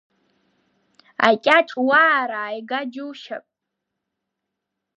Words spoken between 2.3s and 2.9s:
ааига